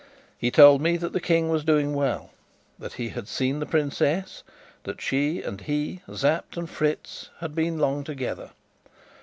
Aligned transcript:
He 0.35 0.49
told 0.49 0.81
me 0.81 0.97
that 0.97 1.13
the 1.13 1.21
King 1.21 1.49
was 1.49 1.63
doing 1.63 1.93
well, 1.93 2.31
that 2.79 2.93
he 2.93 3.09
had 3.09 3.27
seen 3.27 3.59
the 3.59 3.67
princess; 3.67 4.41
that 4.83 4.99
she 4.99 5.43
and 5.43 5.61
he, 5.61 6.01
Sapt 6.11 6.57
and 6.57 6.67
Fritz, 6.67 7.29
had 7.39 7.53
been 7.53 7.77
long 7.77 8.03
together. 8.03 8.49